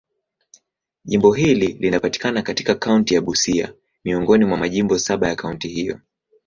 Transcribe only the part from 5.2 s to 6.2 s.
ya kaunti hiyo.